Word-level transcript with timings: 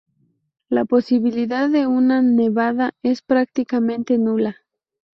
La 0.67 0.83
posibilidad 0.83 1.69
de 1.69 1.85
una 1.85 2.23
nevada 2.23 2.95
es 3.03 3.21
prácticamente 3.21 4.17
nula. 4.17 4.55